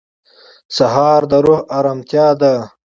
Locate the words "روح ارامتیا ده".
1.45-2.53